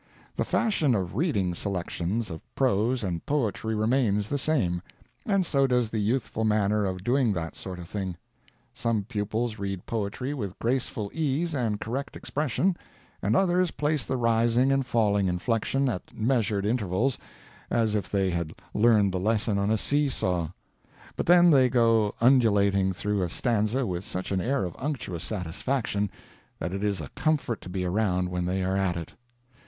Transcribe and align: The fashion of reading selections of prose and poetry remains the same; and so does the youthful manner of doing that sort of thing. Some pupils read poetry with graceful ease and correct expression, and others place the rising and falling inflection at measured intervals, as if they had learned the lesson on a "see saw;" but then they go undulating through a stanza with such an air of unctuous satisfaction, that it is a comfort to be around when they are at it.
The 0.35 0.43
fashion 0.43 0.95
of 0.95 1.15
reading 1.15 1.53
selections 1.53 2.31
of 2.31 2.41
prose 2.55 3.03
and 3.03 3.23
poetry 3.23 3.75
remains 3.75 4.29
the 4.29 4.39
same; 4.39 4.81
and 5.27 5.45
so 5.45 5.67
does 5.67 5.91
the 5.91 5.99
youthful 5.99 6.43
manner 6.43 6.85
of 6.85 7.03
doing 7.03 7.33
that 7.33 7.55
sort 7.55 7.77
of 7.77 7.87
thing. 7.87 8.17
Some 8.73 9.03
pupils 9.03 9.59
read 9.59 9.85
poetry 9.85 10.33
with 10.33 10.57
graceful 10.57 11.11
ease 11.13 11.53
and 11.53 11.79
correct 11.79 12.15
expression, 12.17 12.75
and 13.21 13.35
others 13.35 13.69
place 13.69 14.03
the 14.03 14.17
rising 14.17 14.71
and 14.71 14.83
falling 14.83 15.27
inflection 15.27 15.87
at 15.87 16.17
measured 16.17 16.65
intervals, 16.65 17.19
as 17.69 17.93
if 17.93 18.09
they 18.09 18.31
had 18.31 18.53
learned 18.73 19.13
the 19.13 19.19
lesson 19.19 19.59
on 19.59 19.69
a 19.69 19.77
"see 19.77 20.09
saw;" 20.09 20.49
but 21.15 21.27
then 21.27 21.51
they 21.51 21.69
go 21.69 22.15
undulating 22.19 22.91
through 22.91 23.21
a 23.21 23.29
stanza 23.29 23.85
with 23.85 24.03
such 24.03 24.31
an 24.31 24.41
air 24.41 24.63
of 24.65 24.75
unctuous 24.79 25.23
satisfaction, 25.23 26.09
that 26.57 26.73
it 26.73 26.83
is 26.83 27.01
a 27.01 27.09
comfort 27.09 27.61
to 27.61 27.69
be 27.69 27.85
around 27.85 28.29
when 28.29 28.45
they 28.47 28.63
are 28.63 28.75
at 28.75 28.97
it. 28.97 29.13